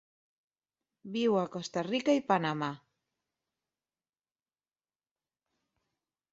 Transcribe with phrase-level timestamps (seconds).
[1.17, 2.71] Viu a Costa Rica i Panamà.